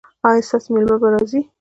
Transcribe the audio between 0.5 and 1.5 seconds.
میلمه به راځي؟